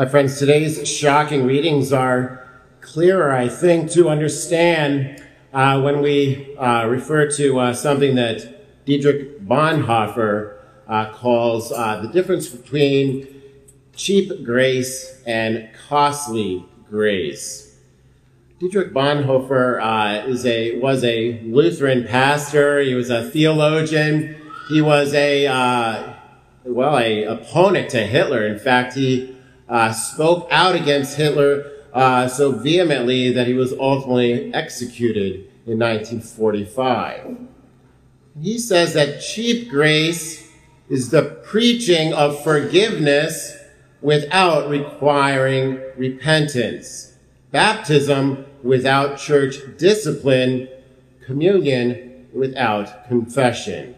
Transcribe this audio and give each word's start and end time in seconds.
My 0.00 0.08
friends, 0.08 0.38
today's 0.38 0.88
shocking 0.88 1.44
readings 1.44 1.92
are 1.92 2.48
clearer, 2.80 3.32
I 3.32 3.50
think, 3.50 3.90
to 3.90 4.08
understand 4.08 5.22
uh, 5.52 5.78
when 5.82 6.00
we 6.00 6.56
uh, 6.56 6.86
refer 6.86 7.30
to 7.32 7.60
uh, 7.60 7.74
something 7.74 8.14
that 8.14 8.86
Dietrich 8.86 9.42
Bonhoeffer 9.42 10.56
uh, 10.88 11.12
calls 11.12 11.70
uh, 11.70 12.00
the 12.00 12.08
difference 12.08 12.48
between 12.48 13.42
cheap 13.94 14.42
grace 14.42 15.22
and 15.26 15.68
costly 15.86 16.64
grace. 16.88 17.76
Dietrich 18.58 18.94
Bonhoeffer 18.94 19.82
uh, 19.82 20.26
is 20.26 20.46
a, 20.46 20.78
was 20.78 21.04
a 21.04 21.42
Lutheran 21.42 22.06
pastor. 22.06 22.80
He 22.80 22.94
was 22.94 23.10
a 23.10 23.28
theologian. 23.28 24.34
He 24.70 24.80
was 24.80 25.12
a, 25.12 25.44
well, 26.64 26.96
a 26.96 27.24
opponent 27.24 27.90
to 27.90 28.06
Hitler. 28.06 28.46
In 28.46 28.58
fact, 28.58 28.94
he 28.94 29.36
uh, 29.70 29.92
spoke 29.92 30.48
out 30.50 30.74
against 30.74 31.16
Hitler 31.16 31.70
uh, 31.94 32.28
so 32.28 32.52
vehemently 32.52 33.32
that 33.32 33.46
he 33.46 33.54
was 33.54 33.72
ultimately 33.72 34.52
executed 34.52 35.46
in 35.66 35.78
1945. 35.78 37.36
He 38.42 38.58
says 38.58 38.94
that 38.94 39.20
cheap 39.20 39.70
grace 39.70 40.48
is 40.88 41.10
the 41.10 41.22
preaching 41.44 42.12
of 42.12 42.42
forgiveness 42.42 43.56
without 44.00 44.68
requiring 44.68 45.80
repentance, 45.96 47.14
baptism 47.52 48.44
without 48.62 49.18
church 49.18 49.56
discipline, 49.78 50.68
communion 51.24 52.28
without 52.32 53.06
confession. 53.06 53.94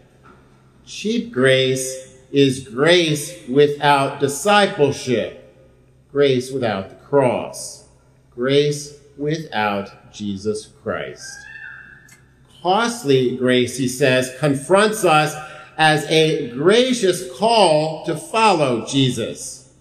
Cheap 0.85 1.31
grace 1.31 2.17
is 2.31 2.67
grace 2.67 3.47
without 3.47 4.19
discipleship 4.19 5.42
grace 6.13 6.51
without 6.51 6.89
the 6.89 6.95
cross, 7.07 7.87
grace 8.29 8.99
without 9.17 10.13
Jesus 10.13 10.67
Christ. 10.83 11.27
Costly 12.61 13.35
grace, 13.35 13.77
he 13.77 13.87
says, 13.87 14.31
confronts 14.39 15.03
us 15.03 15.35
as 15.75 16.05
a 16.05 16.51
gracious 16.51 17.35
call 17.35 18.05
to 18.05 18.15
follow 18.15 18.85
Jesus. 18.85 19.73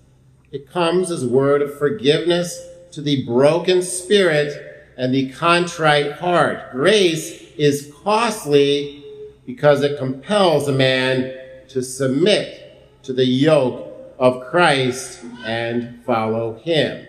It 0.50 0.68
comes 0.68 1.10
as 1.10 1.22
a 1.22 1.28
word 1.28 1.60
of 1.60 1.78
forgiveness 1.78 2.66
to 2.92 3.02
the 3.02 3.26
broken 3.26 3.82
spirit 3.82 4.88
and 4.96 5.14
the 5.14 5.30
contrite 5.32 6.12
heart. 6.12 6.72
Grace 6.72 7.42
is 7.58 7.92
costly 8.02 9.04
because 9.44 9.82
it 9.82 9.98
compels 9.98 10.66
a 10.66 10.72
man 10.72 11.34
to 11.68 11.82
submit 11.82 13.02
to 13.02 13.12
the 13.12 13.26
yoke 13.26 13.91
of 14.22 14.40
Christ 14.40 15.24
and 15.44 16.00
follow 16.04 16.54
him. 16.54 17.04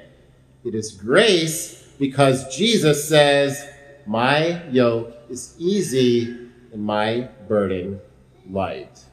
It 0.65 0.73
is 0.73 0.93
grace 0.93 1.87
because 1.99 2.53
Jesus 2.55 3.07
says, 3.07 3.69
My 4.07 4.63
yoke 4.71 5.15
is 5.29 5.55
easy 5.59 6.49
and 6.71 6.83
my 6.83 7.29
burden 7.47 8.01
light. 8.49 9.03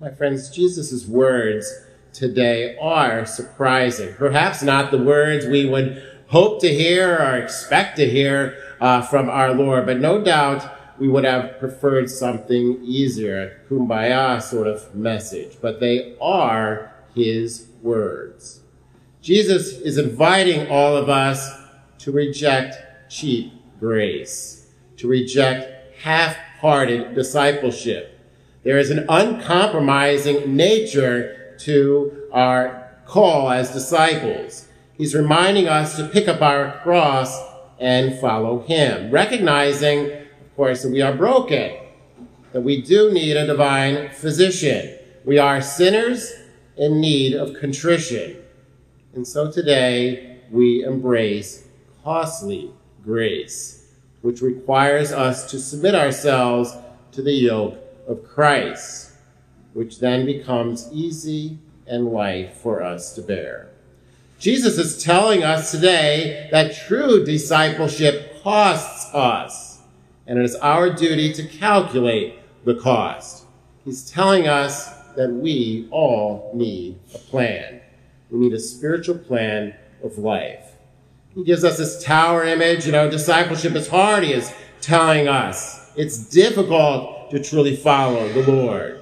My 0.00 0.10
friends, 0.10 0.50
Jesus' 0.50 1.06
words 1.06 1.72
today 2.12 2.76
are 2.82 3.24
surprising. 3.24 4.14
Perhaps 4.14 4.64
not 4.64 4.90
the 4.90 4.98
words 4.98 5.46
we 5.46 5.66
would 5.66 6.02
hope 6.26 6.60
to 6.62 6.68
hear 6.68 7.14
or 7.14 7.36
expect 7.36 7.96
to 7.98 8.10
hear 8.10 8.58
uh, 8.80 9.02
from 9.02 9.30
our 9.30 9.54
Lord, 9.54 9.86
but 9.86 10.00
no 10.00 10.20
doubt 10.20 10.68
we 10.98 11.08
would 11.08 11.24
have 11.24 11.58
preferred 11.58 12.10
something 12.10 12.80
easier, 12.82 13.62
kumbaya 13.68 14.42
sort 14.42 14.66
of 14.66 14.94
message, 14.94 15.56
but 15.60 15.80
they 15.80 16.16
are 16.20 16.92
his 17.14 17.68
words. 17.82 18.60
Jesus 19.22 19.78
is 19.78 19.98
inviting 19.98 20.68
all 20.70 20.96
of 20.96 21.08
us 21.08 21.50
to 21.98 22.12
reject 22.12 22.76
cheap 23.10 23.52
grace, 23.80 24.70
to 24.96 25.08
reject 25.08 25.98
half-hearted 26.02 27.14
discipleship. 27.14 28.18
There 28.62 28.78
is 28.78 28.90
an 28.90 29.06
uncompromising 29.08 30.54
nature 30.56 31.56
to 31.60 32.28
our 32.32 32.92
call 33.06 33.50
as 33.50 33.72
disciples. 33.72 34.68
He's 34.96 35.14
reminding 35.14 35.68
us 35.68 35.96
to 35.96 36.08
pick 36.08 36.28
up 36.28 36.42
our 36.42 36.80
cross 36.82 37.40
and 37.78 38.18
follow 38.18 38.60
him, 38.60 39.10
recognizing 39.10 40.27
course, 40.58 40.82
that 40.82 40.90
we 40.90 41.00
are 41.00 41.14
broken, 41.14 41.72
that 42.50 42.62
we 42.62 42.82
do 42.82 43.12
need 43.12 43.36
a 43.36 43.46
divine 43.46 44.10
physician. 44.10 44.92
We 45.24 45.38
are 45.38 45.62
sinners 45.62 46.34
in 46.76 47.00
need 47.00 47.34
of 47.34 47.54
contrition. 47.54 48.42
And 49.14 49.24
so 49.24 49.52
today 49.52 50.40
we 50.50 50.82
embrace 50.82 51.68
costly 52.02 52.72
grace, 53.04 53.86
which 54.22 54.42
requires 54.42 55.12
us 55.12 55.48
to 55.52 55.60
submit 55.60 55.94
ourselves 55.94 56.74
to 57.12 57.22
the 57.22 57.34
yoke 57.34 57.78
of 58.08 58.24
Christ, 58.24 59.12
which 59.74 60.00
then 60.00 60.26
becomes 60.26 60.88
easy 60.92 61.56
and 61.86 62.08
light 62.08 62.52
for 62.52 62.82
us 62.82 63.14
to 63.14 63.22
bear. 63.22 63.68
Jesus 64.40 64.76
is 64.76 65.04
telling 65.04 65.44
us 65.44 65.70
today 65.70 66.48
that 66.50 66.74
true 66.74 67.24
discipleship 67.24 68.42
costs 68.42 69.14
us 69.14 69.67
and 70.28 70.38
it 70.38 70.44
is 70.44 70.54
our 70.56 70.90
duty 70.90 71.32
to 71.32 71.42
calculate 71.42 72.38
the 72.64 72.74
cost. 72.74 73.46
He's 73.84 74.08
telling 74.08 74.46
us 74.46 74.94
that 75.16 75.30
we 75.30 75.88
all 75.90 76.52
need 76.54 76.98
a 77.14 77.18
plan. 77.18 77.80
We 78.30 78.38
need 78.38 78.52
a 78.52 78.60
spiritual 78.60 79.18
plan 79.18 79.74
of 80.04 80.18
life. 80.18 80.76
He 81.34 81.44
gives 81.44 81.64
us 81.64 81.78
this 81.78 82.04
tower 82.04 82.44
image. 82.44 82.84
You 82.84 82.92
know, 82.92 83.10
discipleship 83.10 83.74
is 83.74 83.88
hard, 83.88 84.22
he 84.22 84.34
is 84.34 84.52
telling 84.82 85.28
us. 85.28 85.90
It's 85.96 86.18
difficult 86.28 87.30
to 87.30 87.42
truly 87.42 87.74
follow 87.74 88.28
the 88.28 88.52
Lord. 88.52 89.00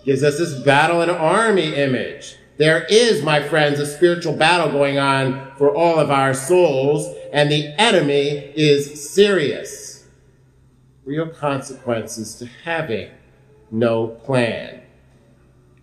He 0.00 0.10
gives 0.10 0.24
us 0.24 0.36
this 0.38 0.60
battle 0.64 1.00
and 1.00 1.12
army 1.12 1.74
image. 1.76 2.36
There 2.56 2.84
is, 2.90 3.22
my 3.22 3.40
friends, 3.40 3.78
a 3.78 3.86
spiritual 3.86 4.32
battle 4.32 4.72
going 4.72 4.98
on 4.98 5.54
for 5.56 5.74
all 5.74 5.98
of 5.98 6.10
our 6.10 6.34
souls, 6.34 7.14
and 7.32 7.50
the 7.50 7.68
enemy 7.80 8.52
is 8.56 9.10
serious 9.12 9.85
real 11.06 11.28
consequences 11.28 12.34
to 12.34 12.46
having 12.64 13.08
no 13.70 14.08
plan. 14.08 14.82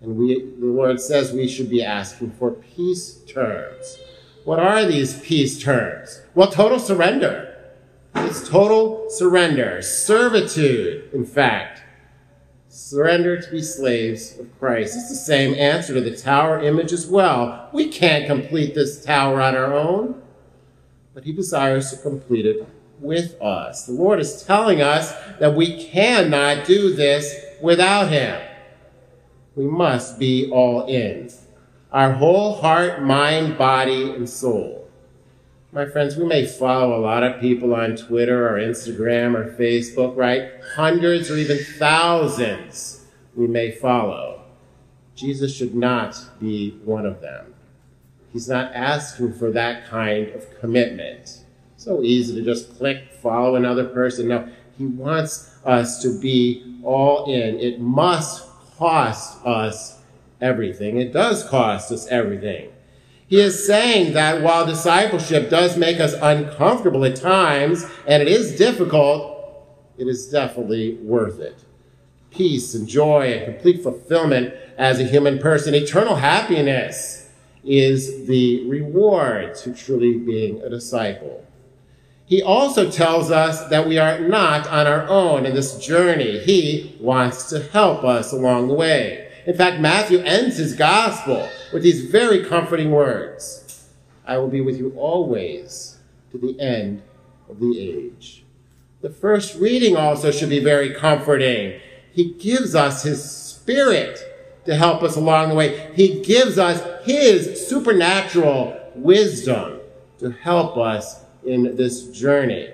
And 0.02 0.18
we, 0.18 0.42
the 0.60 0.66
Lord 0.66 1.00
says 1.00 1.32
we 1.32 1.48
should 1.48 1.70
be 1.70 1.84
asking 1.84 2.32
for 2.32 2.52
peace 2.52 3.22
terms. 3.26 3.98
What 4.44 4.60
are 4.60 4.86
these 4.86 5.20
peace 5.22 5.64
terms? 5.64 6.22
Well, 6.36 6.52
total 6.52 6.78
surrender. 6.78 7.56
It's 8.16 8.48
total 8.48 9.10
surrender, 9.10 9.82
servitude, 9.82 11.12
in 11.14 11.26
fact. 11.26 11.82
Surrender 12.68 13.40
to 13.40 13.50
be 13.50 13.62
slaves 13.62 14.38
of 14.38 14.60
Christ. 14.60 14.96
It's 14.96 15.10
the 15.10 15.16
same 15.16 15.54
answer 15.56 15.94
to 15.94 16.02
the 16.02 16.16
tower 16.16 16.62
image 16.62 16.92
as 16.92 17.08
well. 17.08 17.70
We 17.72 17.88
can't 17.88 18.28
complete 18.28 18.76
this 18.76 19.04
tower 19.04 19.42
on 19.42 19.56
our 19.56 19.74
own, 19.74 20.22
but 21.14 21.24
he 21.24 21.32
desires 21.32 21.92
to 21.92 21.98
complete 21.98 22.46
it 22.46 22.68
with 23.04 23.40
us. 23.42 23.86
The 23.86 23.92
Lord 23.92 24.20
is 24.20 24.44
telling 24.44 24.82
us 24.82 25.14
that 25.40 25.56
we 25.56 25.84
cannot 25.84 26.66
do 26.66 26.96
this 26.96 27.36
without 27.62 28.10
Him. 28.10 28.42
We 29.56 29.66
must 29.66 30.18
be 30.18 30.50
all 30.50 30.86
in. 30.88 31.30
Our 31.92 32.14
whole 32.14 32.56
heart, 32.56 33.04
mind, 33.04 33.58
body, 33.58 34.10
and 34.12 34.28
soul. 34.28 34.90
My 35.72 35.86
friends, 35.86 36.16
we 36.16 36.26
may 36.26 36.46
follow 36.46 36.98
a 36.98 37.02
lot 37.02 37.24
of 37.24 37.42
people 37.42 37.74
on 37.76 37.96
Twitter 37.96 38.48
or 38.48 38.60
Instagram 38.60 39.36
or 39.36 39.56
Facebook, 39.56 40.16
right? 40.16 40.50
Hundreds 40.76 41.30
or 41.30 41.36
even 41.36 41.58
thousands 41.58 43.06
we 43.36 43.48
may 43.48 43.72
follow. 43.72 44.42
Jesus 45.16 45.56
should 45.56 45.76
not 45.76 46.20
be 46.40 46.72
one 46.84 47.06
of 47.06 47.22
them. 47.22 47.54
He's 48.32 48.50
not 48.50 48.74
asking 48.74 49.34
for 49.34 49.52
that 49.52 49.88
kind 49.88 50.30
of 50.30 50.60
commitment 50.60 51.43
so 51.84 52.02
easy 52.02 52.36
to 52.36 52.42
just 52.42 52.78
click, 52.78 53.12
follow 53.22 53.56
another 53.56 53.86
person. 53.86 54.30
No, 54.30 54.48
he 54.78 54.86
wants 54.86 55.58
us 55.66 56.02
to 56.02 56.20
be 56.20 56.80
all 56.84 57.26
in. 57.32 57.60
It 57.60 57.80
must 57.80 58.48
cost 58.78 59.46
us 59.46 60.00
everything. 60.42 61.00
It 61.00 61.14
does 61.14 61.44
cost 61.48 61.92
us 61.92 62.08
everything. 62.08 62.70
He 63.28 63.40
is 63.40 63.66
saying 63.66 64.14
that 64.14 64.42
while 64.42 64.66
discipleship 64.66 65.50
does 65.50 65.78
make 65.78 66.00
us 66.00 66.14
uncomfortable 66.22 67.04
at 67.06 67.16
times, 67.16 67.86
and 68.08 68.22
it 68.22 68.28
is 68.28 68.58
difficult, 68.58 69.68
it 69.98 70.08
is 70.08 70.30
definitely 70.30 70.96
worth 70.96 71.40
it. 71.40 71.64
Peace 72.32 72.74
and 72.76 72.88
joy 72.88 73.32
and 73.34 73.46
complete 73.46 73.82
fulfillment 73.82 74.54
as 74.78 75.00
a 75.00 75.04
human 75.04 75.40
person, 75.40 75.74
eternal 75.74 76.16
happiness 76.16 77.30
is 77.64 78.28
the 78.28 78.68
reward 78.68 79.56
to 79.56 79.74
truly 79.74 80.18
being 80.18 80.62
a 80.62 80.70
disciple. 80.70 81.46
He 82.34 82.42
also 82.42 82.90
tells 82.90 83.30
us 83.30 83.64
that 83.68 83.88
we 83.88 84.00
are 84.00 84.20
not 84.20 84.66
on 84.66 84.88
our 84.88 85.08
own 85.08 85.46
in 85.46 85.54
this 85.54 85.78
journey. 85.78 86.40
He 86.40 86.98
wants 87.00 87.48
to 87.50 87.62
help 87.62 88.04
us 88.04 88.34
along 88.34 88.70
the 88.70 88.74
way. 88.74 89.32
In 89.46 89.56
fact, 89.56 89.80
Matthew 89.80 90.18
ends 90.18 90.58
his 90.58 90.74
gospel 90.74 91.48
with 91.72 91.84
these 91.84 92.06
very 92.06 92.44
comforting 92.44 92.90
words 92.90 93.88
I 94.26 94.40
will 94.40 94.48
be 94.48 94.62
with 94.62 94.80
you 94.80 94.96
always 94.98 96.00
to 96.32 96.40
the 96.40 96.60
end 96.60 97.04
of 97.48 97.60
the 97.60 97.80
age. 97.80 98.44
The 99.02 99.12
first 99.12 99.60
reading 99.60 99.96
also 99.96 100.32
should 100.32 100.50
be 100.50 100.64
very 100.64 100.92
comforting. 100.92 101.80
He 102.14 102.34
gives 102.34 102.74
us 102.74 103.04
his 103.04 103.24
spirit 103.24 104.18
to 104.66 104.76
help 104.76 105.04
us 105.04 105.16
along 105.16 105.50
the 105.50 105.56
way. 105.56 105.92
He 105.94 106.24
gives 106.24 106.58
us 106.58 106.82
his 107.06 107.68
supernatural 107.68 108.76
wisdom 108.96 109.82
to 110.18 110.32
help 110.32 110.78
us 110.78 111.23
in 111.46 111.76
this 111.76 112.08
journey. 112.08 112.70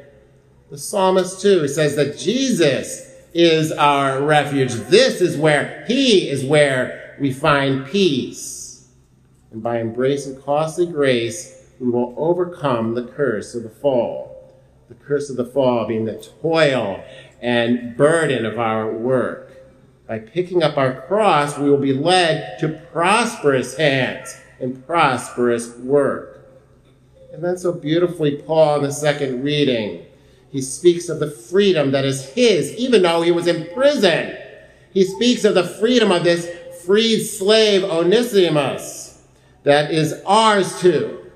The 0.69 0.77
psalmist, 0.77 1.41
too, 1.41 1.67
says 1.67 1.95
that 1.95 2.17
Jesus 2.17 3.09
is 3.33 3.71
our 3.71 4.21
refuge. 4.21 4.73
This 4.73 5.21
is 5.21 5.37
where, 5.37 5.83
he 5.87 6.29
is 6.29 6.43
where 6.43 7.17
we 7.19 7.33
find 7.33 7.87
peace. 7.87 8.87
And 9.51 9.63
by 9.63 9.79
embracing 9.79 10.41
costly 10.41 10.85
grace, 10.85 11.67
we 11.79 11.89
will 11.89 12.13
overcome 12.17 12.93
the 12.93 13.05
curse 13.05 13.55
of 13.55 13.63
the 13.63 13.69
fall. 13.69 14.53
The 14.89 14.95
curse 14.95 15.29
of 15.29 15.37
the 15.37 15.45
fall 15.45 15.87
being 15.87 16.05
the 16.05 16.23
toil 16.41 17.03
and 17.41 17.95
burden 17.95 18.45
of 18.45 18.59
our 18.59 18.91
work. 18.91 19.45
By 20.07 20.19
picking 20.19 20.63
up 20.63 20.77
our 20.77 21.01
cross, 21.01 21.57
we 21.57 21.69
will 21.69 21.77
be 21.77 21.93
led 21.93 22.57
to 22.59 22.81
prosperous 22.91 23.77
hands 23.77 24.35
and 24.59 24.85
prosperous 24.85 25.75
work. 25.77 26.38
And 27.33 27.43
then 27.43 27.57
so 27.57 27.71
beautifully, 27.71 28.37
Paul 28.37 28.77
in 28.77 28.83
the 28.83 28.91
second 28.91 29.43
reading, 29.43 30.05
he 30.51 30.61
speaks 30.61 31.09
of 31.09 31.19
the 31.19 31.29
freedom 31.29 31.91
that 31.91 32.05
is 32.05 32.29
his, 32.29 32.73
even 32.73 33.03
though 33.03 33.21
he 33.21 33.31
was 33.31 33.47
in 33.47 33.71
prison. 33.73 34.35
He 34.91 35.03
speaks 35.03 35.43
of 35.43 35.53
the 35.53 35.63
freedom 35.63 36.11
of 36.11 36.23
this 36.23 36.49
freed 36.85 37.23
slave 37.23 37.83
Onesimus 37.83 39.09
that 39.63 39.91
is 39.91 40.21
ours 40.25 40.79
too. 40.79 41.31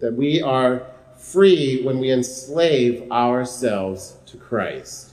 That 0.00 0.14
we 0.14 0.42
are 0.42 0.86
free 1.16 1.82
when 1.84 1.98
we 1.98 2.10
enslave 2.10 3.10
ourselves 3.10 4.16
to 4.26 4.36
Christ. 4.36 5.12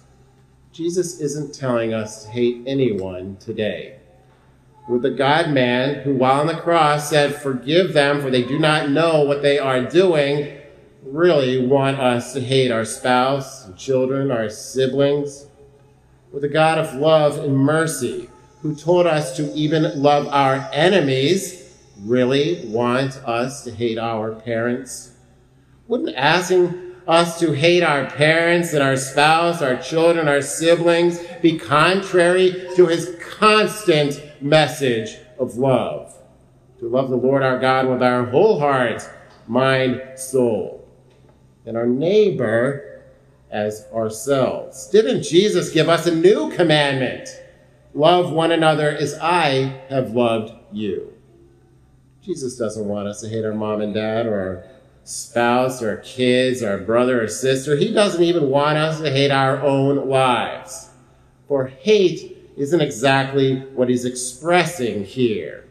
Jesus 0.71 1.19
isn't 1.19 1.53
telling 1.53 1.94
us 1.94 2.25
to 2.25 2.31
hate 2.31 2.63
anyone 2.65 3.38
today. 3.38 3.99
With 4.89 5.03
the 5.03 5.12
God 5.12 5.51
man 5.51 6.01
who, 6.01 6.15
while 6.15 6.39
on 6.39 6.47
the 6.47 6.56
cross, 6.56 7.12
said, 7.12 7.36
Forgive 7.36 7.94
them, 7.94 8.21
for 8.21 8.31
they 8.31 8.41
do 8.41 8.57
not 8.57 8.89
know 8.89 9.21
what 9.21 9.44
they 9.44 9.59
are 9.59 9.83
doing, 9.83 10.57
really 11.03 11.63
want 11.63 12.00
us 12.00 12.33
to 12.33 12.41
hate 12.41 12.71
our 12.71 12.86
spouse, 12.86 13.68
and 13.68 13.77
children, 13.77 14.31
our 14.31 14.50
siblings. 14.50 15.45
With 16.31 16.41
the 16.41 16.50
God 16.50 16.80
of 16.80 16.95
love 16.95 17.38
and 17.38 17.56
mercy 17.56 18.31
who 18.63 18.74
told 18.74 19.06
us 19.06 19.38
to 19.38 19.53
even 19.53 20.01
love 20.01 20.27
our 20.30 20.68
enemies, 20.74 21.71
really 22.00 22.65
want 22.65 23.18
us 23.18 23.63
to 23.65 23.71
hate 23.71 24.00
our 24.00 24.33
parents? 24.33 25.12
Wouldn't 25.88 26.15
asking 26.15 26.95
us 27.07 27.39
to 27.42 27.51
hate 27.51 27.83
our 27.83 28.09
parents 28.09 28.74
and 28.74 28.81
our 28.81 28.97
spouse, 28.97 29.62
our 29.62 29.77
children, 29.77 30.27
our 30.27 30.42
siblings 30.42 31.19
be 31.44 31.59
contrary 31.59 32.68
to 32.75 32.88
his 32.88 33.15
constant 33.21 34.19
message 34.41 35.18
of 35.38 35.57
love? 35.57 36.15
To 36.80 36.88
love 36.88 37.09
the 37.09 37.18
Lord 37.18 37.44
our 37.44 37.59
God 37.59 37.88
with 37.88 38.01
our 38.01 38.25
whole 38.25 38.59
heart, 38.59 39.07
mind, 39.47 40.01
soul, 40.15 40.88
and 41.65 41.75
our 41.75 41.88
neighbor 41.88 43.03
as 43.51 43.86
ourselves. 43.94 44.88
Didn't 44.88 45.24
Jesus 45.24 45.71
give 45.71 45.89
us 45.89 46.06
a 46.06 46.15
new 46.15 46.51
commandment? 46.51 47.30
Love 47.94 48.31
one 48.31 48.51
another 48.51 48.89
as 48.89 49.15
I 49.21 49.81
have 49.89 50.12
loved 50.12 50.53
you. 50.71 51.13
Jesus 52.21 52.57
doesn't 52.57 52.88
want 52.88 53.07
us 53.07 53.21
to 53.21 53.30
hate 53.30 53.44
our 53.44 53.53
mom 53.53 53.81
and 53.81 53.94
dad 53.94 54.27
or 54.27 54.39
our 54.39 54.63
spouse 55.03 55.81
or 55.81 55.89
our 55.89 55.97
kids 55.97 56.62
or 56.62 56.71
our 56.71 56.77
brother 56.77 57.24
or 57.24 57.27
sister. 57.27 57.75
He 57.75 57.92
doesn't 57.92 58.21
even 58.21 58.50
want 58.50 58.77
us 58.77 59.01
to 59.01 59.09
hate 59.09 59.31
our 59.31 59.62
own 59.62 60.07
lives. 60.07 60.89
For 61.47 61.68
hate 61.68 62.38
isn't 62.59 62.81
exactly 62.81 63.61
what 63.73 63.89
he's 63.89 64.06
expressing 64.06 65.03
here. 65.03 65.65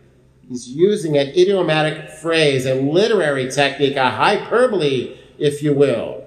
He's 0.48 0.68
using 0.68 1.16
an 1.16 1.28
idiomatic 1.28 2.10
phrase, 2.10 2.66
a 2.66 2.74
literary 2.74 3.50
technique, 3.50 3.96
a 3.96 4.10
hyperbole, 4.10 5.16
if 5.38 5.62
you 5.62 5.74
will. 5.74 6.24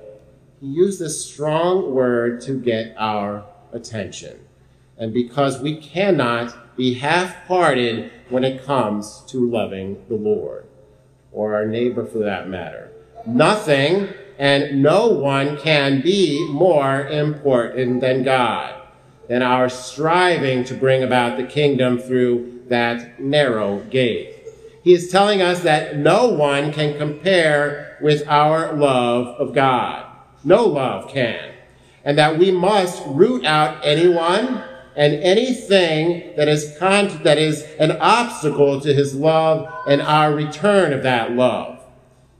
He 0.61 0.67
used 0.67 0.99
this 0.99 1.25
strong 1.25 1.93
word 1.93 2.39
to 2.41 2.57
get 2.59 2.95
our 2.97 3.43
attention 3.73 4.39
and 5.01 5.11
because 5.11 5.59
we 5.59 5.77
cannot 5.77 6.77
be 6.77 6.93
half 6.93 7.47
hearted 7.47 8.11
when 8.29 8.43
it 8.43 8.63
comes 8.63 9.23
to 9.27 9.49
loving 9.49 10.05
the 10.07 10.15
Lord 10.15 10.67
or 11.31 11.55
our 11.55 11.65
neighbor 11.65 12.05
for 12.05 12.19
that 12.19 12.47
matter. 12.47 12.91
Nothing 13.25 14.09
and 14.37 14.83
no 14.83 15.07
one 15.07 15.57
can 15.57 16.01
be 16.01 16.47
more 16.51 17.07
important 17.07 18.01
than 18.01 18.23
God, 18.23 18.80
than 19.31 19.41
our 19.41 19.69
striving 19.69 20.61
to 20.61 20.73
bring 20.73 21.03
about 21.03 21.37
the 21.37 21.43
kingdom 21.45 21.97
through 21.97 22.61
that 22.67 23.17
narrow 23.17 23.79
gate. 23.89 24.35
He 24.83 24.91
is 24.91 25.09
telling 25.09 25.41
us 25.41 25.61
that 25.61 25.95
no 25.95 26.27
one 26.27 26.73
can 26.73 26.97
compare 26.97 27.97
with 28.01 28.27
our 28.27 28.73
love 28.73 29.27
of 29.27 29.55
God. 29.55 30.05
No 30.43 30.65
love 30.65 31.09
can. 31.09 31.53
And 32.03 32.17
that 32.17 32.37
we 32.37 32.51
must 32.51 33.01
root 33.07 33.45
out 33.45 33.79
anyone 33.85 34.65
and 34.97 35.13
anything 35.13 36.35
that 36.35 36.49
is, 36.49 36.75
con- 36.77 37.23
that 37.23 37.37
is 37.37 37.63
an 37.79 37.91
obstacle 38.01 38.81
to 38.81 38.93
his 38.93 39.15
love 39.15 39.73
and 39.87 40.01
our 40.01 40.35
return 40.35 40.91
of 40.91 41.03
that 41.03 41.31
love. 41.31 41.79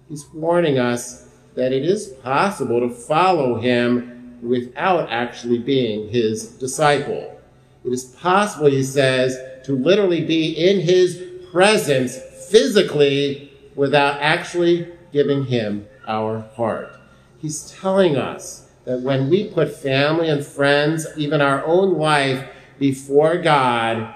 He's 0.10 0.26
warning 0.34 0.78
us 0.78 1.30
that 1.56 1.72
it 1.72 1.86
is 1.86 2.08
possible 2.08 2.82
to 2.82 2.94
follow 2.94 3.62
him 3.62 4.20
without 4.42 5.10
actually 5.10 5.60
being 5.60 6.10
his 6.10 6.48
disciple. 6.48 7.40
It 7.84 7.90
is 7.90 8.06
possible, 8.06 8.68
he 8.68 8.84
says, 8.84 9.38
to 9.66 9.76
literally 9.76 10.24
be 10.26 10.52
in 10.52 10.82
his 10.82 11.24
presence 11.52 12.18
physically 12.50 13.52
without 13.76 14.20
actually 14.22 14.88
giving 15.12 15.46
him 15.46 15.88
our 16.08 16.42
heart. 16.56 16.96
He's 17.40 17.72
telling 17.72 18.18
us 18.18 18.70
that 18.86 19.02
when 19.02 19.30
we 19.30 19.50
put 19.50 19.76
family 19.76 20.30
and 20.30 20.46
friends, 20.46 21.08
even 21.18 21.42
our 21.42 21.64
own 21.66 21.98
life, 21.98 22.48
before 22.80 23.38
God, 23.38 24.14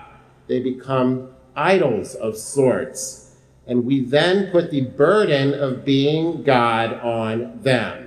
they 0.47 0.59
become 0.59 1.29
idols 1.55 2.15
of 2.15 2.37
sorts. 2.37 3.35
And 3.67 3.85
we 3.85 4.01
then 4.01 4.51
put 4.51 4.69
the 4.71 4.81
burden 4.81 5.53
of 5.53 5.85
being 5.85 6.43
God 6.43 6.93
on 6.93 7.59
them. 7.61 8.04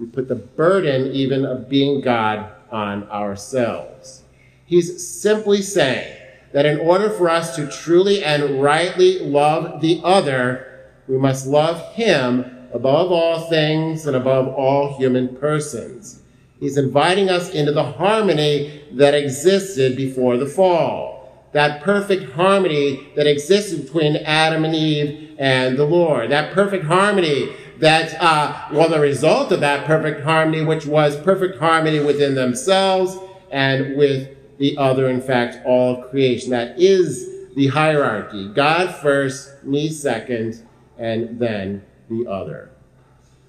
We 0.00 0.06
put 0.06 0.28
the 0.28 0.34
burden 0.34 1.12
even 1.12 1.44
of 1.44 1.68
being 1.68 2.00
God 2.00 2.50
on 2.72 3.06
ourselves. 3.10 4.22
He's 4.64 5.06
simply 5.06 5.60
saying 5.60 6.16
that 6.52 6.64
in 6.64 6.80
order 6.80 7.10
for 7.10 7.28
us 7.28 7.54
to 7.56 7.70
truly 7.70 8.24
and 8.24 8.62
rightly 8.62 9.18
love 9.18 9.82
the 9.82 10.00
other, 10.02 10.88
we 11.06 11.18
must 11.18 11.46
love 11.46 11.92
him 11.92 12.68
above 12.72 13.12
all 13.12 13.50
things 13.50 14.06
and 14.06 14.16
above 14.16 14.48
all 14.48 14.96
human 14.96 15.36
persons. 15.36 16.22
He's 16.58 16.78
inviting 16.78 17.28
us 17.28 17.50
into 17.50 17.72
the 17.72 17.84
harmony 17.84 18.82
that 18.92 19.14
existed 19.14 19.96
before 19.96 20.38
the 20.38 20.46
fall. 20.46 21.46
That 21.52 21.82
perfect 21.82 22.32
harmony 22.32 23.08
that 23.16 23.26
existed 23.26 23.84
between 23.84 24.16
Adam 24.16 24.64
and 24.64 24.74
Eve 24.74 25.36
and 25.38 25.76
the 25.76 25.84
Lord. 25.84 26.30
That 26.30 26.54
perfect 26.54 26.84
harmony 26.84 27.50
that, 27.80 28.14
uh, 28.20 28.68
well, 28.72 28.88
the 28.88 29.00
result 29.00 29.52
of 29.52 29.60
that 29.60 29.86
perfect 29.86 30.22
harmony, 30.22 30.64
which 30.64 30.86
was 30.86 31.16
perfect 31.16 31.58
harmony 31.58 32.00
within 32.00 32.34
themselves 32.34 33.18
and 33.50 33.96
with 33.96 34.36
the 34.58 34.76
other, 34.76 35.08
in 35.08 35.20
fact, 35.20 35.64
all 35.64 35.96
of 35.96 36.10
creation. 36.10 36.50
That 36.50 36.78
is 36.78 37.54
the 37.54 37.68
hierarchy. 37.68 38.48
God 38.48 38.94
first, 38.94 39.64
me 39.64 39.88
second, 39.88 40.62
and 40.98 41.38
then 41.38 41.82
the 42.08 42.26
other. 42.26 42.70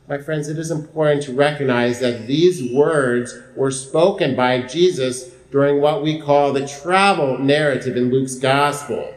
My 0.07 0.17
friends, 0.17 0.47
it 0.47 0.57
is 0.57 0.71
important 0.71 1.23
to 1.23 1.33
recognize 1.33 1.99
that 1.99 2.27
these 2.27 2.73
words 2.73 3.37
were 3.55 3.71
spoken 3.71 4.35
by 4.35 4.61
Jesus 4.61 5.29
during 5.51 5.81
what 5.81 6.01
we 6.01 6.19
call 6.19 6.53
the 6.53 6.67
travel 6.67 7.37
narrative 7.37 7.97
in 7.97 8.09
Luke's 8.09 8.35
gospel. 8.35 9.13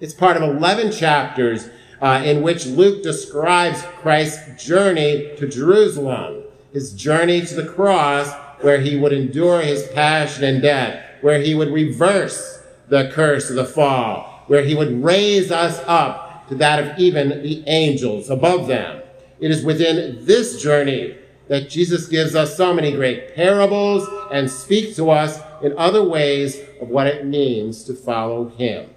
It's 0.00 0.12
part 0.12 0.36
of 0.36 0.42
11 0.42 0.92
chapters 0.92 1.68
uh, 2.00 2.22
in 2.24 2.42
which 2.42 2.66
Luke 2.66 3.02
describes 3.02 3.82
Christ's 4.00 4.62
journey 4.62 5.34
to 5.38 5.48
Jerusalem, 5.48 6.42
his 6.72 6.92
journey 6.92 7.44
to 7.46 7.54
the 7.54 7.68
cross 7.68 8.32
where 8.60 8.80
he 8.80 8.96
would 8.96 9.12
endure 9.12 9.60
his 9.60 9.86
passion 9.88 10.44
and 10.44 10.62
death, 10.62 11.04
where 11.20 11.40
he 11.40 11.54
would 11.54 11.72
reverse 11.72 12.62
the 12.88 13.10
curse 13.12 13.50
of 13.50 13.56
the 13.56 13.64
fall, 13.64 14.44
where 14.46 14.62
he 14.62 14.74
would 14.74 15.02
raise 15.02 15.50
us 15.50 15.82
up 15.86 16.48
to 16.48 16.54
that 16.54 16.78
of 16.78 16.98
even 16.98 17.42
the 17.42 17.62
angels 17.66 18.30
above 18.30 18.66
them. 18.66 19.02
It 19.40 19.50
is 19.50 19.64
within 19.64 20.24
this 20.24 20.62
journey 20.62 21.16
that 21.48 21.68
Jesus 21.68 22.08
gives 22.08 22.34
us 22.34 22.56
so 22.56 22.72
many 22.72 22.92
great 22.92 23.34
parables 23.34 24.08
and 24.32 24.50
speaks 24.50 24.96
to 24.96 25.10
us 25.10 25.38
in 25.62 25.76
other 25.76 26.02
ways 26.02 26.60
of 26.80 26.88
what 26.88 27.06
it 27.06 27.26
means 27.26 27.84
to 27.84 27.94
follow 27.94 28.48
him. 28.48 28.90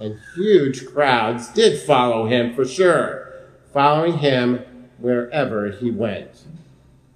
And 0.00 0.18
huge 0.34 0.86
crowds 0.86 1.48
did 1.48 1.78
follow 1.78 2.26
him 2.26 2.54
for 2.54 2.64
sure, 2.64 3.32
following 3.72 4.18
him 4.18 4.64
wherever 4.98 5.70
he 5.70 5.90
went. 5.90 6.44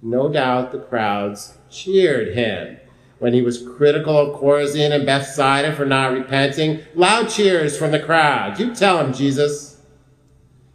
No 0.03 0.29
doubt 0.29 0.71
the 0.71 0.79
crowds 0.79 1.57
cheered 1.69 2.35
him 2.35 2.77
when 3.17 3.33
he 3.33 3.41
was 3.41 3.67
critical 3.75 4.15
of 4.17 4.39
Chorazin 4.39 4.91
and 4.91 5.05
Bethsaida 5.05 5.75
for 5.75 5.85
not 5.85 6.13
repenting. 6.13 6.81
Loud 6.93 7.27
cheers 7.29 7.75
from 7.75 7.91
the 7.91 7.99
crowd. 7.99 8.59
You 8.59 8.75
tell 8.75 9.03
him, 9.03 9.13
Jesus. 9.13 9.81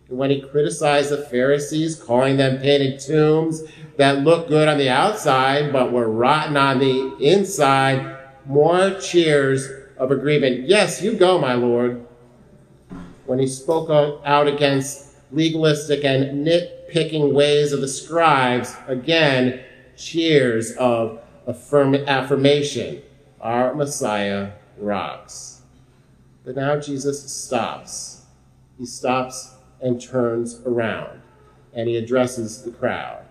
And 0.09 0.19
when 0.19 0.31
he 0.31 0.41
criticized 0.41 1.11
the 1.11 1.19
Pharisees, 1.19 1.95
calling 1.95 2.37
them 2.37 2.59
painted 2.59 2.99
tombs 2.99 3.63
that 3.99 4.25
looked 4.25 4.49
good 4.49 4.67
on 4.67 4.79
the 4.79 4.89
outside 4.89 5.73
but 5.73 5.93
were 5.93 6.11
rotten 6.11 6.57
on 6.57 6.81
the 6.81 7.17
inside, 7.21 8.19
more 8.47 8.99
cheers 8.99 9.69
of 10.01 10.11
agreement. 10.11 10.67
Yes, 10.67 11.03
you 11.03 11.13
go, 11.13 11.39
my 11.39 11.55
Lord. 11.55 12.05
When 13.27 13.39
he 13.39 13.47
spoke 13.47 13.91
out 14.25 14.49
against 14.49 15.15
legalistic 15.31 16.05
and 16.05 16.45
nitpicking 16.45 17.33
ways 17.33 17.73
of 17.73 17.83
the 17.83 17.89
scribes, 17.89 18.75
again, 18.89 19.61
cheers 19.97 20.73
of 20.73 21.21
affirm- 21.47 21.95
affirmation. 21.95 23.03
Our 23.41 23.75
Messiah 23.75 24.53
rocks. 24.79 25.61
But 26.45 26.57
now 26.57 26.81
Jesus 26.81 27.31
stops. 27.31 28.25
He 28.79 28.87
stops 28.87 29.55
and 29.81 30.01
turns 30.01 30.61
around 30.67 31.21
and 31.75 31.89
he 31.89 31.97
addresses 31.97 32.63
the 32.63 32.71
crowd. 32.71 33.25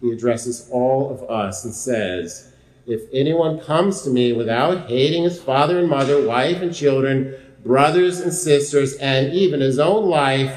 He 0.00 0.10
addresses 0.10 0.68
all 0.72 1.10
of 1.10 1.30
us 1.30 1.64
and 1.64 1.74
says, 1.74 2.53
If 2.86 3.02
anyone 3.12 3.60
comes 3.60 4.02
to 4.02 4.10
me 4.10 4.32
without 4.32 4.88
hating 4.88 5.24
his 5.24 5.40
father 5.40 5.78
and 5.78 5.88
mother, 5.88 6.26
wife 6.26 6.60
and 6.60 6.74
children, 6.74 7.34
brothers 7.64 8.20
and 8.20 8.32
sisters, 8.32 8.94
and 8.94 9.32
even 9.32 9.60
his 9.60 9.78
own 9.78 10.08
life, 10.08 10.54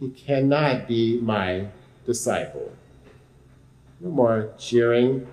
he 0.00 0.10
cannot 0.10 0.88
be 0.88 1.20
my 1.20 1.66
disciple. 2.04 2.72
No 4.00 4.10
more 4.10 4.52
cheering, 4.58 5.26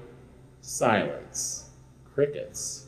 silence, 0.62 1.70
crickets. 2.14 2.88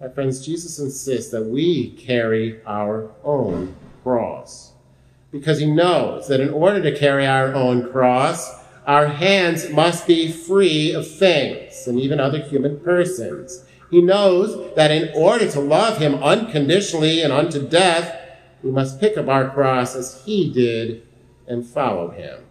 My 0.00 0.08
friends, 0.08 0.44
Jesus 0.44 0.78
insists 0.78 1.30
that 1.30 1.44
we 1.44 1.90
carry 1.92 2.60
our 2.64 3.10
own 3.22 3.76
cross 4.02 4.72
because 5.30 5.58
he 5.58 5.66
knows 5.66 6.28
that 6.28 6.40
in 6.40 6.50
order 6.50 6.82
to 6.82 6.98
carry 6.98 7.26
our 7.26 7.54
own 7.54 7.90
cross, 7.90 8.65
our 8.86 9.08
hands 9.08 9.68
must 9.70 10.06
be 10.06 10.30
free 10.30 10.92
of 10.92 11.10
things 11.10 11.88
and 11.88 11.98
even 11.98 12.20
other 12.20 12.38
human 12.40 12.78
persons. 12.80 13.64
He 13.90 14.00
knows 14.00 14.74
that 14.76 14.92
in 14.92 15.10
order 15.14 15.50
to 15.50 15.60
love 15.60 15.98
him 15.98 16.14
unconditionally 16.22 17.20
and 17.20 17.32
unto 17.32 17.66
death, 17.66 18.16
we 18.62 18.70
must 18.70 19.00
pick 19.00 19.16
up 19.16 19.28
our 19.28 19.50
cross 19.50 19.96
as 19.96 20.22
he 20.24 20.52
did 20.52 21.06
and 21.48 21.66
follow 21.66 22.10
him. 22.10 22.44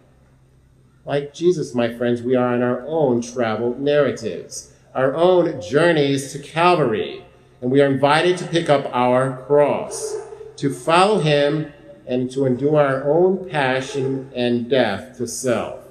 Like 1.06 1.32
Jesus, 1.32 1.74
my 1.74 1.94
friends, 1.94 2.20
we 2.20 2.34
are 2.34 2.52
on 2.52 2.62
our 2.62 2.84
own 2.86 3.22
travel 3.22 3.74
narratives, 3.78 4.72
our 4.94 5.14
own 5.14 5.60
journeys 5.60 6.32
to 6.32 6.38
Calvary, 6.38 7.24
and 7.62 7.70
we 7.70 7.80
are 7.80 7.86
invited 7.86 8.36
to 8.38 8.46
pick 8.46 8.68
up 8.68 8.90
our 8.92 9.42
cross, 9.46 10.16
to 10.56 10.72
follow 10.72 11.18
him, 11.18 11.72
and 12.06 12.30
to 12.32 12.44
endure 12.44 12.80
our 12.80 13.10
own 13.10 13.48
passion 13.48 14.30
and 14.34 14.68
death 14.68 15.16
to 15.16 15.26
self. 15.26 15.85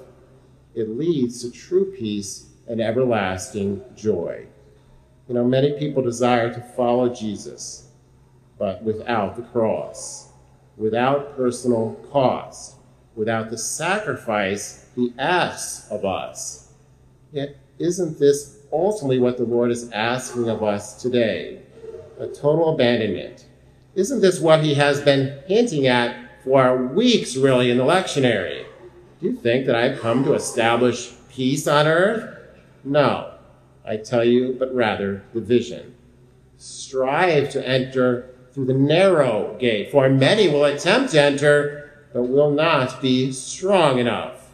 It 0.76 0.90
leads 0.90 1.40
to 1.40 1.50
true 1.50 1.90
peace 1.90 2.50
and 2.68 2.82
everlasting 2.82 3.82
joy. 3.96 4.46
You 5.26 5.34
know, 5.34 5.44
many 5.44 5.72
people 5.78 6.02
desire 6.02 6.52
to 6.52 6.60
follow 6.60 7.08
Jesus, 7.08 7.88
but 8.58 8.82
without 8.82 9.36
the 9.36 9.42
cross, 9.42 10.28
without 10.76 11.34
personal 11.34 11.94
cost, 12.12 12.76
without 13.14 13.50
the 13.50 13.56
sacrifice 13.56 14.86
he 14.94 15.14
asks 15.18 15.90
of 15.90 16.04
us. 16.04 16.74
Yet, 17.32 17.56
isn't 17.78 18.18
this 18.18 18.58
ultimately 18.70 19.18
what 19.18 19.38
the 19.38 19.44
Lord 19.44 19.70
is 19.70 19.90
asking 19.92 20.50
of 20.50 20.62
us 20.62 21.00
today? 21.00 21.62
A 22.20 22.26
total 22.26 22.74
abandonment. 22.74 23.46
Isn't 23.94 24.20
this 24.20 24.40
what 24.40 24.62
he 24.62 24.74
has 24.74 25.00
been 25.00 25.38
hinting 25.46 25.86
at 25.86 26.42
for 26.44 26.86
weeks, 26.86 27.34
really, 27.34 27.70
in 27.70 27.78
the 27.78 27.84
lectionary? 27.84 28.65
Do 29.20 29.26
you 29.26 29.36
think 29.36 29.66
that 29.66 29.74
I've 29.74 30.00
come 30.00 30.24
to 30.24 30.34
establish 30.34 31.12
peace 31.30 31.66
on 31.66 31.86
earth? 31.86 32.38
No. 32.84 33.32
I 33.84 33.96
tell 33.96 34.24
you, 34.24 34.56
but 34.58 34.74
rather 34.74 35.22
division. 35.32 35.94
Strive 36.58 37.50
to 37.50 37.66
enter 37.66 38.34
through 38.52 38.66
the 38.66 38.74
narrow 38.74 39.56
gate, 39.58 39.90
for 39.90 40.08
many 40.08 40.48
will 40.48 40.64
attempt 40.64 41.12
to 41.12 41.22
enter, 41.22 41.90
but 42.12 42.24
will 42.24 42.50
not 42.50 43.00
be 43.00 43.32
strong 43.32 43.98
enough. 43.98 44.50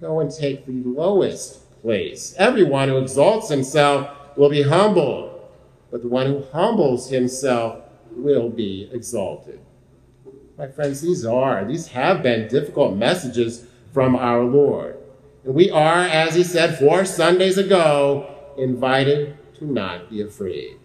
Go 0.00 0.20
and 0.20 0.30
take 0.30 0.66
the 0.66 0.82
lowest 0.84 1.80
place. 1.80 2.34
Everyone 2.38 2.88
who 2.88 2.98
exalts 2.98 3.48
himself 3.48 4.36
will 4.36 4.50
be 4.50 4.62
humbled, 4.62 5.48
but 5.90 6.02
the 6.02 6.08
one 6.08 6.26
who 6.26 6.44
humbles 6.52 7.08
himself 7.08 7.84
will 8.10 8.48
be 8.48 8.90
exalted. 8.92 9.60
My 10.56 10.68
friends, 10.68 11.00
these 11.00 11.24
are, 11.24 11.64
these 11.64 11.88
have 11.88 12.22
been 12.22 12.46
difficult 12.48 12.96
messages 12.96 13.66
from 13.92 14.14
our 14.14 14.44
Lord. 14.44 14.96
And 15.44 15.54
we 15.54 15.68
are, 15.70 16.02
as 16.02 16.36
he 16.36 16.44
said 16.44 16.78
four 16.78 17.04
Sundays 17.04 17.58
ago, 17.58 18.30
invited 18.56 19.36
to 19.58 19.64
not 19.64 20.10
be 20.10 20.22
afraid 20.22 20.78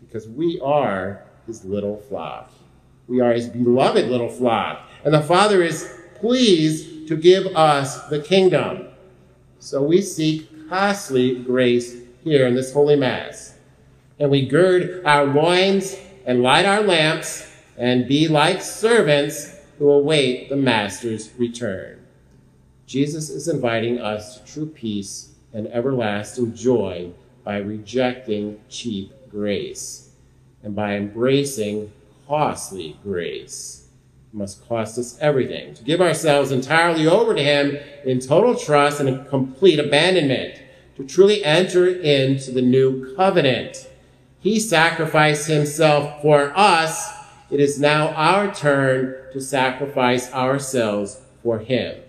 because 0.00 0.28
we 0.28 0.60
are 0.60 1.24
his 1.46 1.64
little 1.64 1.98
flock. 2.08 2.52
We 3.06 3.20
are 3.20 3.32
his 3.32 3.48
beloved 3.48 4.06
little 4.08 4.28
flock. 4.28 4.88
And 5.04 5.14
the 5.14 5.22
Father 5.22 5.62
is 5.62 5.92
pleased 6.16 7.06
to 7.08 7.16
give 7.16 7.46
us 7.54 8.08
the 8.08 8.20
kingdom. 8.20 8.88
So 9.60 9.82
we 9.82 10.02
seek 10.02 10.68
costly 10.68 11.38
grace 11.40 11.96
here 12.24 12.48
in 12.48 12.54
this 12.54 12.72
Holy 12.72 12.96
Mass. 12.96 13.54
And 14.18 14.30
we 14.30 14.46
gird 14.46 15.04
our 15.04 15.24
loins 15.24 15.96
and 16.26 16.42
light 16.42 16.64
our 16.64 16.82
lamps 16.82 17.53
and 17.76 18.08
be 18.08 18.28
like 18.28 18.62
servants 18.62 19.56
who 19.78 19.90
await 19.90 20.48
the 20.48 20.56
Master's 20.56 21.30
return. 21.38 22.00
Jesus 22.86 23.30
is 23.30 23.48
inviting 23.48 23.98
us 24.00 24.38
to 24.38 24.52
true 24.52 24.66
peace 24.66 25.32
and 25.52 25.66
everlasting 25.68 26.54
joy 26.54 27.10
by 27.44 27.58
rejecting 27.58 28.60
cheap 28.68 29.12
grace 29.30 30.10
and 30.62 30.74
by 30.74 30.96
embracing 30.96 31.92
costly 32.26 32.96
grace. 33.02 33.88
It 34.32 34.36
must 34.36 34.66
cost 34.66 34.98
us 34.98 35.18
everything 35.20 35.74
to 35.74 35.84
give 35.84 36.00
ourselves 36.00 36.50
entirely 36.50 37.06
over 37.06 37.34
to 37.34 37.42
Him 37.42 37.76
in 38.04 38.20
total 38.20 38.54
trust 38.54 39.00
and 39.00 39.28
complete 39.28 39.78
abandonment, 39.78 40.60
to 40.96 41.04
truly 41.04 41.44
enter 41.44 41.88
into 41.88 42.52
the 42.52 42.62
new 42.62 43.14
covenant. 43.16 43.88
He 44.38 44.60
sacrificed 44.60 45.48
Himself 45.48 46.22
for 46.22 46.52
us. 46.56 47.23
It 47.54 47.60
is 47.60 47.78
now 47.78 48.08
our 48.08 48.52
turn 48.52 49.14
to 49.32 49.40
sacrifice 49.40 50.32
ourselves 50.32 51.20
for 51.42 51.60
Him 51.60 52.04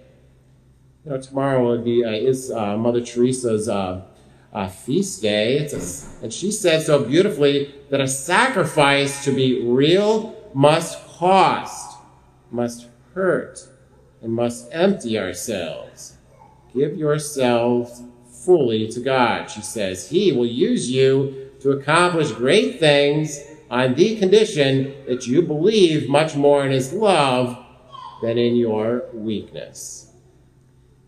you 1.06 1.12
know, 1.12 1.22
tomorrow 1.22 1.64
will 1.64 1.84
be 1.84 2.04
uh, 2.04 2.10
is 2.10 2.52
uh, 2.52 2.76
Mother 2.78 3.02
Teresa's 3.02 3.70
uh, 3.70 4.02
uh, 4.52 4.68
feast 4.68 5.22
day. 5.22 5.60
A, 5.60 5.80
and 6.24 6.34
she 6.34 6.52
said 6.52 6.82
so 6.82 7.04
beautifully 7.04 7.76
that 7.92 8.02
a 8.02 8.08
sacrifice 8.08 9.24
to 9.24 9.32
be 9.32 9.62
real 9.62 10.36
must 10.54 11.06
cost, 11.08 11.98
must 12.50 12.88
hurt, 13.14 13.68
and 14.22 14.34
must 14.34 14.68
empty 14.72 15.20
ourselves. 15.20 16.18
Give 16.74 16.98
yourselves 16.98 18.02
fully 18.44 18.88
to 18.90 19.00
God, 19.00 19.52
she 19.52 19.62
says. 19.62 20.10
He 20.10 20.32
will 20.32 20.48
use 20.48 20.90
you 20.90 21.52
to 21.62 21.72
accomplish 21.72 22.32
great 22.32 22.80
things 22.80 23.40
on 23.70 23.96
the 23.96 24.18
condition 24.18 24.94
that 25.08 25.28
you 25.28 25.42
believe 25.42 26.10
much 26.10 26.36
more 26.36 26.66
in 26.66 26.72
His 26.72 26.94
love 26.94 27.58
than 28.22 28.38
in 28.38 28.56
your 28.56 29.06
weakness. 29.14 30.12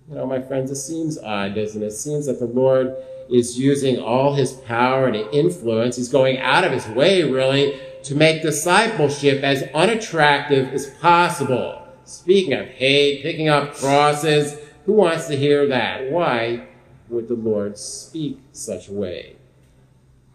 You 0.10 0.16
know, 0.16 0.26
my 0.26 0.42
friends, 0.42 0.72
it 0.72 0.76
seems 0.76 1.18
odd, 1.18 1.56
doesn't 1.56 1.82
it? 1.82 1.88
It 1.88 1.92
seems 1.92 2.28
that 2.28 2.40
the 2.40 2.46
Lord 2.46 2.96
is 3.30 3.60
using 3.60 4.00
all 4.00 4.36
his 4.36 4.54
power 4.54 5.08
and 5.08 5.16
influence. 5.34 5.98
He's 5.98 6.10
going 6.10 6.38
out 6.40 6.64
of 6.64 6.72
his 6.72 6.88
way, 6.88 7.24
really, 7.24 7.78
to 8.04 8.16
make 8.16 8.42
discipleship 8.42 9.44
as 9.44 9.64
unattractive 9.74 10.74
as 10.74 10.90
possible. 11.02 11.86
Speaking 12.06 12.54
of 12.54 12.68
hate, 12.68 13.22
picking 13.22 13.50
up 13.50 13.76
crosses, 13.76 14.58
who 14.86 14.94
wants 14.94 15.28
to 15.28 15.36
hear 15.36 15.68
that? 15.68 16.10
Why 16.10 16.68
would 17.10 17.28
the 17.28 17.36
Lord 17.36 17.78
speak 17.78 18.40
such 18.54 18.88
a 18.88 18.94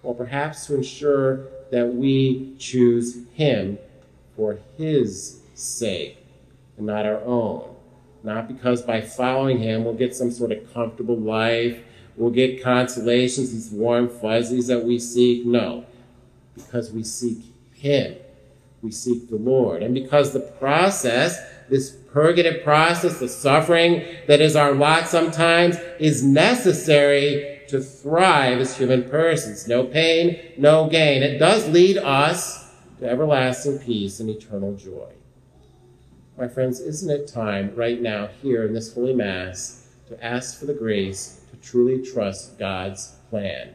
Well, 0.03 0.15
perhaps 0.15 0.67
to 0.67 0.75
ensure 0.75 1.47
that 1.71 1.95
we 1.95 2.55
choose 2.59 3.25
him 3.35 3.79
for 4.37 4.59
his 4.77 5.41
sake 5.55 6.19
and 6.77 6.87
not 6.87 7.07
our 7.07 7.21
own 7.23 7.73
not 8.25 8.49
because 8.49 8.83
by 8.83 9.01
following 9.01 9.59
him 9.59 9.85
we'll 9.85 9.95
get 9.95 10.15
some 10.15 10.31
sort 10.31 10.53
of 10.53 10.73
comfortable 10.73 11.17
life, 11.17 11.83
we'll 12.17 12.31
get 12.31 12.63
consolations, 12.63 13.53
these 13.53 13.71
warm 13.71 14.09
fuzzies 14.09 14.69
that 14.69 14.85
we 14.85 14.99
seek. 14.99 15.45
No, 15.45 15.85
because 16.55 16.93
we 16.93 17.03
seek 17.03 17.39
him. 17.73 18.17
We 18.81 18.91
seek 18.91 19.29
the 19.29 19.37
Lord. 19.37 19.83
And 19.83 19.95
because 19.95 20.33
the 20.33 20.41
process, 20.41 21.39
this 21.69 21.91
purgative 21.91 22.65
process, 22.65 23.19
the 23.19 23.29
suffering 23.29 24.05
that 24.27 24.41
is 24.41 24.57
our 24.57 24.73
lot 24.73 25.09
sometimes, 25.09 25.77
is 25.99 26.23
necessary 26.23 27.52
to 27.73 27.81
thrive 27.81 28.61
as 28.61 28.77
human 28.77 29.09
persons. 29.09 29.67
No 29.67 29.85
pain, 29.85 30.39
no 30.59 30.91
gain. 30.91 31.23
It 31.23 31.39
does 31.39 31.67
lead 31.69 31.97
us 31.97 32.71
to 33.01 33.09
everlasting 33.09 33.79
peace 33.79 34.21
and 34.21 34.29
eternal 34.29 34.75
joy. 34.75 35.11
My 36.37 36.49
friends, 36.49 36.81
isn't 36.81 37.11
it 37.11 37.27
time 37.27 37.75
right 37.75 38.01
now, 38.01 38.29
here 38.43 38.67
in 38.67 38.75
this 38.75 38.93
Holy 38.93 39.15
Mass, 39.15 39.89
to 40.09 40.23
ask 40.23 40.61
for 40.61 40.67
the 40.67 40.75
grace 40.75 41.41
to 41.51 41.57
truly 41.67 42.05
trust 42.05 42.59
God's 42.59 43.17
plan? 43.31 43.71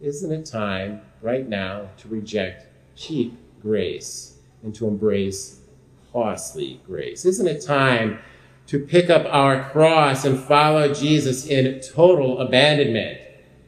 Isn't 0.00 0.30
it 0.30 0.46
time 0.46 1.00
right 1.20 1.48
now 1.48 1.88
to 1.98 2.08
reject 2.08 2.68
cheap 2.94 3.36
grace 3.60 4.38
and 4.62 4.72
to 4.76 4.86
embrace 4.86 5.62
costly 6.12 6.80
grace? 6.86 7.24
Isn't 7.24 7.48
it 7.48 7.66
time 7.66 8.20
to 8.70 8.78
pick 8.78 9.10
up 9.10 9.26
our 9.32 9.70
cross 9.70 10.24
and 10.24 10.38
follow 10.38 10.92
Jesus 10.92 11.46
in 11.46 11.80
total 11.80 12.40
abandonment 12.40 13.20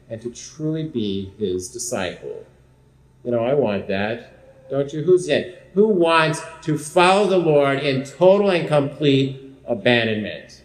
and 0.09 0.21
to 0.21 0.29
truly 0.31 0.83
be 0.83 1.31
his 1.37 1.69
disciple? 1.69 2.45
You 3.23 3.31
know, 3.31 3.45
I 3.45 3.53
want 3.53 3.87
that. 3.87 4.69
Don't 4.69 4.91
you? 4.91 5.03
Who's 5.03 5.29
in? 5.29 5.53
who 5.73 5.87
wants 5.87 6.41
to 6.61 6.77
follow 6.77 7.27
the 7.27 7.37
Lord 7.37 7.79
in 7.79 8.03
total 8.03 8.51
and 8.51 8.67
complete 8.67 9.39
abandonment. 9.65 10.63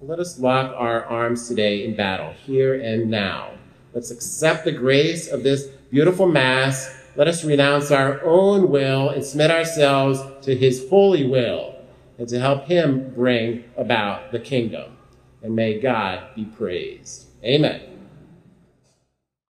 Let 0.00 0.18
us 0.18 0.38
lock 0.38 0.74
our 0.76 1.04
arms 1.04 1.46
today 1.46 1.84
in 1.84 1.94
battle, 1.94 2.32
here 2.32 2.80
and 2.80 3.10
now. 3.10 3.50
Let's 3.94 4.10
accept 4.10 4.64
the 4.64 4.72
grace 4.72 5.28
of 5.28 5.42
this 5.42 5.66
beautiful 5.90 6.26
Mass. 6.26 6.98
Let 7.14 7.28
us 7.28 7.44
renounce 7.44 7.90
our 7.90 8.24
own 8.24 8.70
will 8.70 9.10
and 9.10 9.22
submit 9.22 9.50
ourselves 9.50 10.20
to 10.46 10.56
His 10.56 10.88
holy 10.88 11.26
will 11.26 11.74
and 12.18 12.28
to 12.28 12.38
help 12.38 12.66
Him 12.66 13.12
bring 13.14 13.64
about 13.76 14.32
the 14.32 14.38
kingdom. 14.38 14.96
And 15.42 15.56
may 15.56 15.80
God 15.80 16.34
be 16.34 16.44
praised. 16.44 17.26
Amen. 17.44 17.91